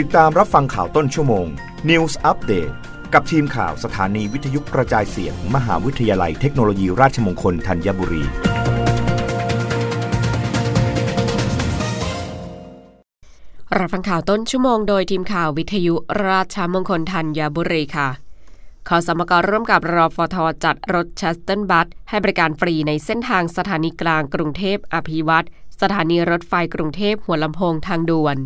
[0.00, 1.46] ติดตามรับฟังข่าวต้นชั่วโมง
[1.90, 2.72] News Update
[3.12, 8.24] กับทีมข่าวสถานีวิทยุกระจายเสียง มหาวิทยาลัยเทคโนโลยีราชมงคลธัญบุรี
[13.78, 15.94] รับฟังข่าวต้นชั่วโมงโดยทีมข่าววิทยุ
[16.26, 18.08] ราชมงคลธัญบุรีค่ะ
[18.88, 25.46] ขอสมกรร่วมกับรอฟทจัดรถชัสตันบัสให้บริการฟรีในเส้นทางสถานีกลางกรุงเทพอภิวัตร
[25.80, 28.38] สถานีรถไฟกรุงเทพหัวลำโพงทางด่วน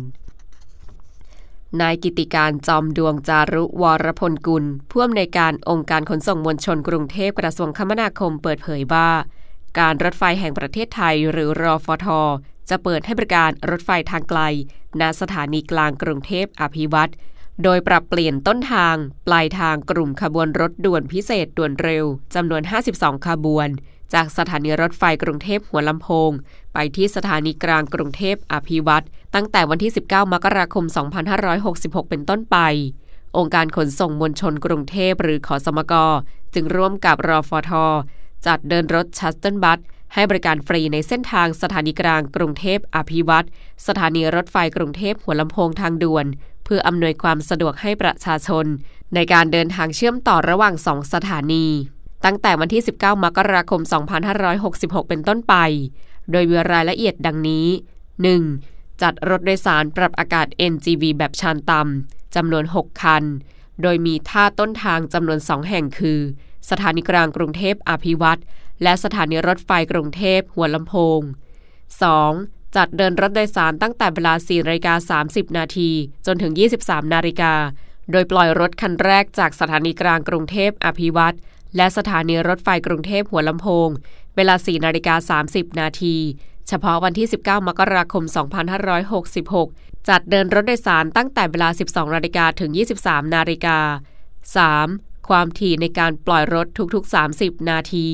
[1.81, 9.09] นายกิติการจอมดวงจารุวรพลกุล ผู้อำนวยการองค์การขนส่งมวลชนกรุงเทพกระทรวงคมนาคมเปิดเผยว่า
[9.79, 12.07] การรถไฟแห่งประเทศไทยหรือรอฟท
[12.69, 14.41] จะเปิดให้บริการรถไฟทางไกล
[14.99, 17.11] ณสถานีกลางกรุงเทพอภิวัตร
[17.63, 18.95] โดยปรับเปลี่ยนต้นทาง
[19.27, 22.05] ปลายทางกลุ่มขบวนรถด่วนพิเศษด่วนเร็ว
[22.35, 22.61] จำนวน
[22.95, 23.69] 52 ขบวน
[24.13, 26.31] จากสถานีรถไฟกรุงเทพหัวลำโพง
[26.73, 30.85] ไปที่สถานีกลางกรุงเทพอภิวัตรตั้งแต่วันที่ 19 มกราคม
[31.47, 32.57] 2566 เป็นต้นไป
[33.37, 35.93] องค์การขนส่งมวลชนกรุงเทพหรือขอสมก
[36.53, 37.71] จึงร่วมกับรอฟท
[38.45, 39.79] จัดเดินรถชัสตันบัส
[40.13, 43.47] ให้บริการฟรีในเส้นทางสถานีกลางกรุงเทพอภิวัตร
[43.87, 46.25] สถานีรถไฟกรุงเทพหัวลำโพงทางด่วน
[46.63, 48.65] เพื่ออำนวยความสะดวกให้ประชาชน
[49.15, 51.65] ในการเดินทางเชื่อมต่อระหว่างสองสถานี
[52.25, 53.81] ตั้งแต่วันที่ 19 มกราคม
[54.45, 55.55] 2566 เป็นต้นไป
[56.31, 57.67] โดยมีรายละเอียดดังนี้
[58.35, 59.01] 1.
[59.01, 63.23] จัดรถโดยสารปรับอากาศ NGV แบบชานต่ำจำนวน 6 คัน
[63.81, 66.19] โดยมีท่าต้นทางจำนวน 2 แห่งคือ
[66.69, 68.41] สถานีกลางกรุงเทพอภิวัตร
[68.83, 71.19] และสถานีรถไฟกรุงเทพหัวลำโพง
[71.97, 72.75] 2.
[72.75, 75.91] จัดเดินรถโดยสารตั้งแต่เวลา4นาฬิกา30 นาที
[76.25, 77.53] จนถึง 23 นาฬิกา
[78.11, 81.35] โดยปล่อยรถคันแรกจากสถานีกลางกรุงเทพอภิวัตร
[81.77, 83.89] และสถานีรถไฟกรุงเทพหัวลำโพง
[84.35, 86.15] เวลา 4 นาฬิกา 30 นาที
[86.67, 88.23] เฉพาะวันที่ 19 มกราคม
[89.15, 93.77] 2566 จัดเดินรถโดยสารตั้งแต่เวลา 12 นาฬิกาถึง 23 นาฬิกา
[94.53, 95.27] 3.
[95.27, 98.07] ความถี่ในการปล่อยรถทุกๆ 30 นาที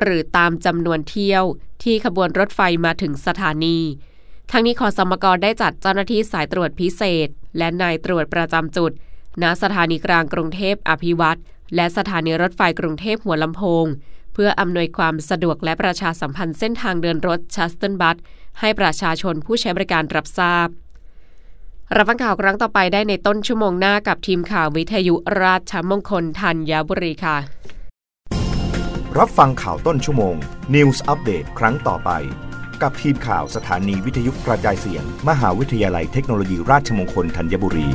[0.00, 1.44] หรือตามจำนวนเที่ยว
[1.82, 3.78] ที่ขบวนรถไฟมาถึงสถานี
[4.50, 7.28] ทั้งนี้ขอสมกรได้จัดเจ้าหน้าที่สายตรวจพิเศษ
[7.58, 8.92] และนายตรวจประจำจุด
[9.42, 11.40] ณ สถานีกลางกรุงเทพอภิวัตร
[11.74, 13.86] และสถานีรถไฟกรุงเทพหัวลำโพง
[14.34, 18.16] เพื่ออำนวยความสะดวกและประชาสัมพันธ์เส้นทางเดินรถชัสตันบัส
[18.60, 20.68] ให้ประชาชนผู้ใช้บริการรับทราบ
[21.96, 27.36] รับฟังข่าวครั้งต่อไปได้ในต้นชั่วโมงหน้ากับทีมข่าววิทยุราชมงคลธัญบุรีค่ะ
[29.18, 30.34] รับฟังข่าวต้นชั่วโมง
[30.74, 32.10] News อัปเดตครั้งต่อไป
[32.82, 37.88] กับทีมข่าวสถานีวิทยุกระจายเสียง มหาวิทยาลัยเทคโนโลยีราชมงคลธัญบุรี